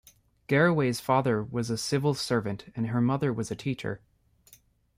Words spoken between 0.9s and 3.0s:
father was a civil servant and